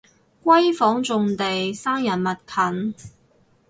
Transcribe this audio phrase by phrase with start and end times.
[0.43, 2.95] 閨房重地生人勿近